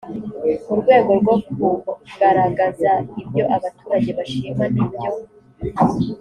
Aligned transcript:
mu 0.67 0.75
rwego 0.81 1.11
rwo 1.19 1.35
kugaragaza 1.87 2.91
ibyo 3.21 3.43
abaturage 3.55 4.09
bashima 4.17 4.63
n 4.73 4.75
ibyo 4.83 5.09